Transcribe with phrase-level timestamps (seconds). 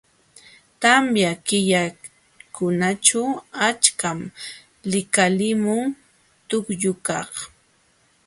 [0.81, 3.23] Tamya killakunaćhu
[3.67, 4.19] achkam
[4.91, 5.85] likalimun
[6.47, 7.31] tukllukaq..